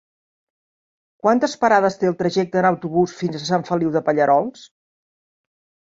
Quantes 1.25 1.53
parades 1.65 1.99
té 2.03 2.09
el 2.11 2.17
trajecte 2.23 2.61
en 2.63 2.69
autobús 2.71 3.15
fins 3.21 3.39
a 3.41 3.45
Sant 3.53 3.67
Feliu 3.71 3.93
de 3.97 4.03
Pallerols? 4.09 4.65